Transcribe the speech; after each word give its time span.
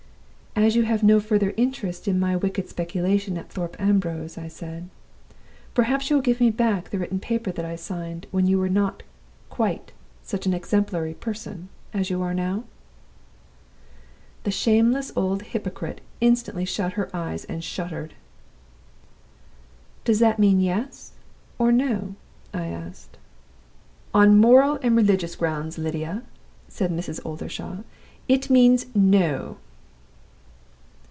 "'As 0.53 0.75
you 0.75 0.83
have 0.83 1.01
no 1.01 1.19
further 1.21 1.53
interest 1.57 2.07
in 2.07 2.19
my 2.19 2.35
wicked 2.35 2.67
speculation 2.69 3.35
at 3.37 3.49
Thorpe 3.49 3.75
Ambrose,' 3.79 4.37
I 4.37 4.47
said, 4.49 4.89
'perhaps 5.73 6.09
you 6.09 6.17
will 6.17 6.21
give 6.21 6.39
me 6.41 6.51
back 6.51 6.89
the 6.89 6.99
written 6.99 7.19
paper 7.19 7.51
that 7.53 7.63
I 7.65 7.75
signed, 7.77 8.27
when 8.31 8.45
you 8.47 8.59
were 8.59 8.69
not 8.69 9.01
quite 9.49 9.91
such 10.23 10.45
an 10.45 10.53
exemplary 10.53 11.13
person 11.15 11.69
as 11.95 12.09
you 12.11 12.21
are 12.21 12.33
now?' 12.33 12.65
"The 14.43 14.51
shameless 14.51 15.11
old 15.15 15.41
hypocrite 15.43 16.01
instantly 16.19 16.65
shut 16.65 16.93
her 16.93 17.09
eyes 17.15 17.43
and 17.45 17.63
shuddered. 17.63 18.13
"'Does 20.03 20.19
that 20.19 20.37
mean 20.37 20.59
Yes, 20.59 21.13
or 21.57 21.71
No'?' 21.71 22.15
I 22.53 22.67
asked. 22.67 23.17
"'On 24.13 24.37
moral 24.37 24.79
and 24.83 24.95
religious 24.97 25.35
grounds, 25.35 25.77
Lydia,' 25.79 26.21
said 26.67 26.91
Mrs. 26.91 27.19
Oldershaw, 27.25 27.77
'it 28.27 28.49
means 28.51 28.85
No. 28.93 29.57